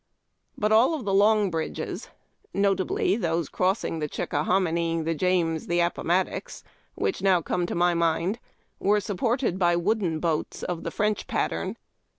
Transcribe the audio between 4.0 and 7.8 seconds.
Chickahomin}', the James, tlie Apponrattox, which now come to